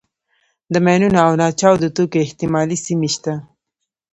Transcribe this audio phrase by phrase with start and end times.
[0.73, 3.33] د ماینونو او ناچاودو توکو احتمالي سیمې شته.